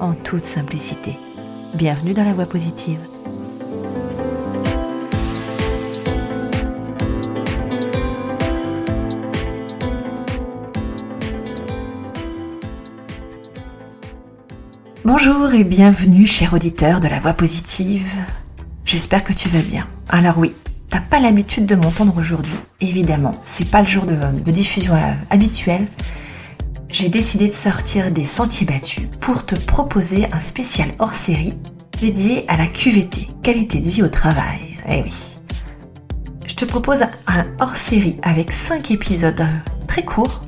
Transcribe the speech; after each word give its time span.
en 0.00 0.14
toute 0.14 0.46
simplicité. 0.46 1.18
Bienvenue 1.74 2.14
dans 2.14 2.24
la 2.24 2.32
voie 2.32 2.46
positive. 2.46 2.98
Bonjour 15.04 15.52
et 15.54 15.64
bienvenue 15.64 16.26
cher 16.26 16.54
auditeur 16.54 17.00
de 17.00 17.08
la 17.08 17.18
voix 17.18 17.32
positive. 17.32 18.08
J'espère 18.84 19.22
que 19.24 19.32
tu 19.32 19.48
vas 19.48 19.62
bien. 19.62 19.86
Alors 20.08 20.38
oui, 20.38 20.54
t'as 20.88 21.00
pas 21.00 21.20
l'habitude 21.20 21.66
de 21.66 21.74
m'entendre 21.74 22.16
aujourd'hui, 22.16 22.54
évidemment, 22.80 23.34
c'est 23.42 23.70
pas 23.70 23.80
le 23.80 23.86
jour 23.86 24.04
de, 24.06 24.50
diffusion 24.50 24.94
euh, 24.94 25.12
habituel. 25.30 25.86
J'ai 26.92 27.08
décidé 27.08 27.48
de 27.48 27.52
sortir 27.52 28.10
des 28.10 28.24
sentiers 28.24 28.66
battus 28.66 29.04
pour 29.20 29.46
te 29.46 29.54
proposer 29.54 30.26
un 30.32 30.40
spécial 30.40 30.88
hors 30.98 31.14
série 31.14 31.54
dédié 32.00 32.44
à 32.48 32.56
la 32.56 32.66
QVT, 32.66 33.28
qualité 33.42 33.80
de 33.80 33.88
vie 33.88 34.02
au 34.02 34.08
travail. 34.08 34.76
Eh 34.88 35.02
oui. 35.02 35.36
Je 36.46 36.54
te 36.54 36.64
propose 36.64 37.02
un 37.26 37.46
hors 37.60 37.76
série 37.76 38.16
avec 38.22 38.50
5 38.50 38.90
épisodes 38.90 39.40
euh, 39.40 39.70
très 39.86 40.04
courts, 40.04 40.42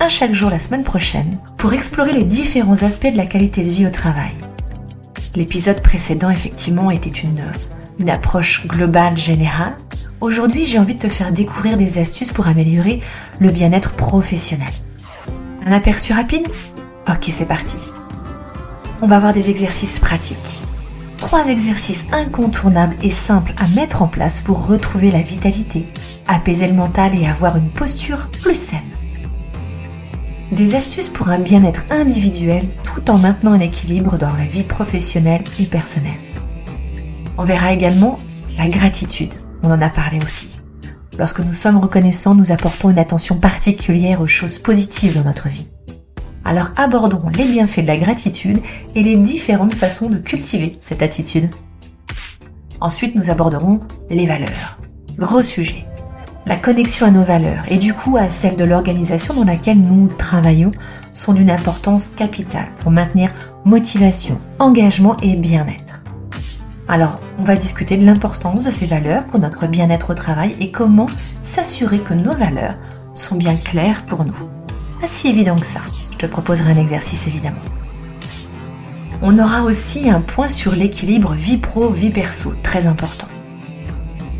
un 0.00 0.08
chaque 0.08 0.34
jour 0.34 0.50
la 0.50 0.58
semaine 0.58 0.84
prochaine, 0.84 1.38
pour 1.56 1.72
explorer 1.72 2.12
les 2.12 2.24
différents 2.24 2.82
aspects 2.82 3.10
de 3.10 3.16
la 3.16 3.26
qualité 3.26 3.62
de 3.62 3.70
vie 3.70 3.86
au 3.86 3.90
travail. 3.90 4.32
L'épisode 5.34 5.82
précédent, 5.82 6.30
effectivement, 6.30 6.90
était 6.90 7.08
une 7.08 7.44
une 7.98 8.10
approche 8.10 8.66
globale 8.66 9.16
générale, 9.16 9.76
aujourd'hui 10.20 10.64
j'ai 10.64 10.78
envie 10.78 10.94
de 10.94 11.00
te 11.00 11.08
faire 11.08 11.32
découvrir 11.32 11.76
des 11.76 11.98
astuces 11.98 12.30
pour 12.30 12.46
améliorer 12.46 13.00
le 13.40 13.50
bien-être 13.50 13.94
professionnel. 13.94 14.68
Un 15.68 15.72
aperçu 15.72 16.14
rapide 16.14 16.48
Ok, 17.10 17.28
c'est 17.30 17.44
parti. 17.44 17.92
On 19.02 19.06
va 19.06 19.18
voir 19.18 19.34
des 19.34 19.50
exercices 19.50 19.98
pratiques. 19.98 20.62
Trois 21.18 21.48
exercices 21.48 22.06
incontournables 22.10 22.96
et 23.02 23.10
simples 23.10 23.52
à 23.58 23.68
mettre 23.76 24.00
en 24.00 24.08
place 24.08 24.40
pour 24.40 24.66
retrouver 24.66 25.10
la 25.10 25.20
vitalité, 25.20 25.86
apaiser 26.26 26.68
le 26.68 26.72
mental 26.72 27.14
et 27.14 27.26
avoir 27.26 27.58
une 27.58 27.68
posture 27.68 28.30
plus 28.30 28.54
saine. 28.54 28.80
Des 30.52 30.74
astuces 30.74 31.10
pour 31.10 31.28
un 31.28 31.38
bien-être 31.38 31.84
individuel 31.90 32.62
tout 32.82 33.10
en 33.10 33.18
maintenant 33.18 33.52
un 33.52 33.60
équilibre 33.60 34.16
dans 34.16 34.32
la 34.36 34.46
vie 34.46 34.64
professionnelle 34.64 35.44
et 35.60 35.66
personnelle. 35.66 36.20
On 37.36 37.44
verra 37.44 37.74
également 37.74 38.20
la 38.56 38.68
gratitude. 38.68 39.34
On 39.62 39.70
en 39.70 39.82
a 39.82 39.90
parlé 39.90 40.18
aussi. 40.24 40.60
Lorsque 41.18 41.40
nous 41.40 41.52
sommes 41.52 41.78
reconnaissants, 41.78 42.36
nous 42.36 42.52
apportons 42.52 42.90
une 42.90 42.98
attention 42.98 43.36
particulière 43.36 44.20
aux 44.20 44.28
choses 44.28 44.60
positives 44.60 45.16
dans 45.16 45.24
notre 45.24 45.48
vie. 45.48 45.66
Alors 46.44 46.70
abordons 46.76 47.28
les 47.34 47.46
bienfaits 47.46 47.80
de 47.80 47.88
la 47.88 47.96
gratitude 47.96 48.60
et 48.94 49.02
les 49.02 49.16
différentes 49.16 49.74
façons 49.74 50.08
de 50.08 50.18
cultiver 50.18 50.76
cette 50.80 51.02
attitude. 51.02 51.50
Ensuite, 52.80 53.16
nous 53.16 53.30
aborderons 53.30 53.80
les 54.08 54.26
valeurs. 54.26 54.78
Gros 55.18 55.42
sujet. 55.42 55.84
La 56.46 56.56
connexion 56.56 57.04
à 57.04 57.10
nos 57.10 57.24
valeurs 57.24 57.64
et 57.68 57.78
du 57.78 57.92
coup 57.92 58.16
à 58.16 58.30
celle 58.30 58.56
de 58.56 58.64
l'organisation 58.64 59.34
dans 59.34 59.44
laquelle 59.44 59.80
nous 59.80 60.08
travaillons 60.08 60.70
sont 61.12 61.32
d'une 61.32 61.50
importance 61.50 62.10
capitale 62.10 62.68
pour 62.80 62.92
maintenir 62.92 63.34
motivation, 63.64 64.40
engagement 64.60 65.16
et 65.20 65.34
bien-être. 65.34 65.97
Alors, 66.90 67.20
on 67.38 67.44
va 67.44 67.54
discuter 67.54 67.98
de 67.98 68.06
l'importance 68.06 68.64
de 68.64 68.70
ces 68.70 68.86
valeurs 68.86 69.24
pour 69.24 69.38
notre 69.38 69.66
bien-être 69.66 70.10
au 70.10 70.14
travail 70.14 70.56
et 70.58 70.70
comment 70.70 71.06
s'assurer 71.42 71.98
que 71.98 72.14
nos 72.14 72.32
valeurs 72.32 72.76
sont 73.14 73.36
bien 73.36 73.56
claires 73.56 74.06
pour 74.06 74.24
nous. 74.24 74.50
Pas 74.98 75.06
si 75.06 75.28
évident 75.28 75.56
que 75.56 75.66
ça. 75.66 75.80
Je 76.12 76.16
te 76.16 76.26
proposerai 76.26 76.72
un 76.72 76.78
exercice 76.78 77.26
évidemment. 77.26 77.60
On 79.20 79.38
aura 79.38 79.64
aussi 79.64 80.08
un 80.08 80.22
point 80.22 80.48
sur 80.48 80.72
l'équilibre 80.74 81.34
vie 81.34 81.58
pro-vie 81.58 82.10
perso, 82.10 82.54
très 82.62 82.86
important. 82.86 83.28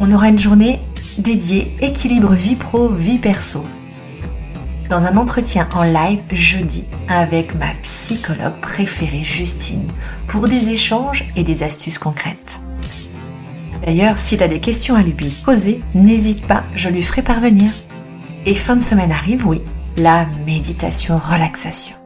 On 0.00 0.10
aura 0.10 0.28
une 0.28 0.38
journée 0.38 0.80
dédiée 1.18 1.76
équilibre 1.80 2.32
vie 2.32 2.56
pro-vie 2.56 3.18
perso 3.18 3.62
dans 4.88 5.06
un 5.06 5.16
entretien 5.16 5.68
en 5.74 5.82
live 5.82 6.22
jeudi 6.32 6.84
avec 7.08 7.54
ma 7.54 7.74
psychologue 7.82 8.60
préférée 8.60 9.22
Justine 9.22 9.90
pour 10.26 10.48
des 10.48 10.70
échanges 10.70 11.28
et 11.36 11.44
des 11.44 11.62
astuces 11.62 11.98
concrètes. 11.98 12.60
D'ailleurs, 13.84 14.18
si 14.18 14.36
tu 14.36 14.42
as 14.42 14.48
des 14.48 14.60
questions 14.60 14.94
à 14.94 15.02
lui 15.02 15.14
poser, 15.44 15.82
n'hésite 15.94 16.46
pas, 16.46 16.64
je 16.74 16.88
lui 16.88 17.02
ferai 17.02 17.22
parvenir. 17.22 17.70
Et 18.46 18.54
fin 18.54 18.76
de 18.76 18.82
semaine 18.82 19.12
arrive, 19.12 19.46
oui, 19.46 19.62
la 19.96 20.26
méditation 20.46 21.18
relaxation. 21.18 21.96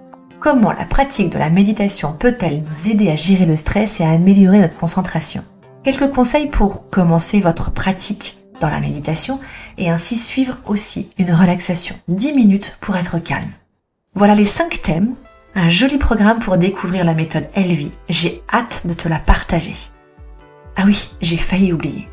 Comment 0.41 0.72
la 0.72 0.84
pratique 0.84 1.31
de 1.31 1.38
la 1.38 1.50
méditation 1.50 2.14
peut-elle 2.19 2.64
nous 2.64 2.91
aider 2.91 3.10
à 3.10 3.16
gérer 3.16 3.47
le 3.47 3.56
stress 3.56 4.00
et 4.00 4.04
à 4.04 4.10
améliorer 4.10 4.59
notre 4.59 4.76
concentration? 4.76 5.44
Quelques 5.84 6.10
conseils 6.10 6.49
pour 6.49 6.88
commencer 6.91 7.41
votre 7.41 7.70
pratique 7.70 8.41
la 8.70 8.80
méditation 8.80 9.40
et 9.78 9.90
ainsi 9.90 10.16
suivre 10.16 10.58
aussi 10.66 11.10
une 11.18 11.32
relaxation 11.32 11.94
10 12.08 12.32
minutes 12.32 12.78
pour 12.80 12.96
être 12.96 13.18
calme. 13.18 13.52
Voilà 14.14 14.34
les 14.34 14.44
5 14.44 14.82
thèmes, 14.82 15.14
un 15.54 15.68
joli 15.68 15.98
programme 15.98 16.38
pour 16.38 16.58
découvrir 16.58 17.04
la 17.04 17.14
méthode 17.14 17.48
Elvie. 17.54 17.92
J'ai 18.08 18.42
hâte 18.52 18.86
de 18.86 18.94
te 18.94 19.08
la 19.08 19.18
partager. 19.18 19.74
Ah 20.76 20.82
oui, 20.86 21.10
j'ai 21.20 21.36
failli 21.36 21.72
oublier. 21.72 22.08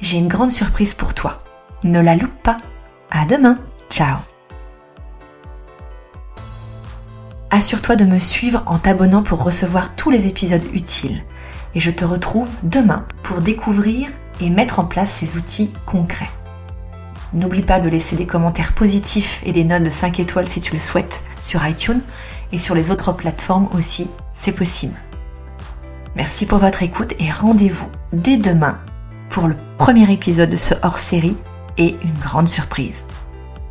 J'ai 0.00 0.18
une 0.18 0.28
grande 0.28 0.50
surprise 0.50 0.94
pour 0.94 1.14
toi. 1.14 1.38
Ne 1.84 2.00
la 2.00 2.16
loupe 2.16 2.42
pas. 2.42 2.56
À 3.10 3.24
demain. 3.24 3.58
Ciao. 3.90 4.18
Assure-toi 7.50 7.96
de 7.96 8.04
me 8.04 8.18
suivre 8.18 8.62
en 8.66 8.78
t'abonnant 8.78 9.22
pour 9.22 9.42
recevoir 9.42 9.94
tous 9.94 10.10
les 10.10 10.26
épisodes 10.26 10.64
utiles. 10.72 11.22
Et 11.74 11.80
je 11.80 11.90
te 11.90 12.04
retrouve 12.04 12.48
demain 12.62 13.06
pour 13.22 13.40
découvrir 13.40 14.08
et 14.42 14.50
mettre 14.50 14.78
en 14.80 14.84
place 14.84 15.10
ces 15.10 15.38
outils 15.38 15.72
concrets. 15.86 16.30
N'oublie 17.32 17.62
pas 17.62 17.80
de 17.80 17.88
laisser 17.88 18.16
des 18.16 18.26
commentaires 18.26 18.74
positifs 18.74 19.42
et 19.46 19.52
des 19.52 19.64
notes 19.64 19.84
de 19.84 19.90
5 19.90 20.20
étoiles 20.20 20.48
si 20.48 20.60
tu 20.60 20.72
le 20.72 20.78
souhaites 20.78 21.22
sur 21.40 21.66
iTunes 21.66 22.02
et 22.52 22.58
sur 22.58 22.74
les 22.74 22.90
autres 22.90 23.12
plateformes 23.12 23.68
aussi, 23.72 24.08
c'est 24.32 24.52
possible. 24.52 24.94
Merci 26.14 26.44
pour 26.44 26.58
votre 26.58 26.82
écoute 26.82 27.14
et 27.18 27.30
rendez-vous 27.30 27.88
dès 28.12 28.36
demain 28.36 28.78
pour 29.30 29.48
le 29.48 29.56
premier 29.78 30.12
épisode 30.12 30.50
de 30.50 30.56
ce 30.56 30.74
hors-série 30.82 31.38
et 31.78 31.94
une 32.02 32.20
grande 32.20 32.48
surprise. 32.48 33.06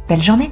Belle 0.09 0.23
journée 0.23 0.51